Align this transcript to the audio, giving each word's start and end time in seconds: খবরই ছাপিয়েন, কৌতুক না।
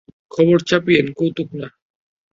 খবরই 0.31 0.63
ছাপিয়েন, 0.69 1.07
কৌতুক 1.13 1.49
না। 1.53 1.67